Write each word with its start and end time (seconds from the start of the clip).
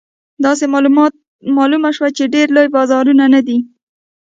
داسې 0.45 0.65
معلومه 1.55 1.89
شوه 1.97 2.09
چې 2.17 2.31
ډېر 2.33 2.47
لوی 2.55 2.67
بازار 2.75 3.05
نه 3.35 3.41
دی. 3.47 3.57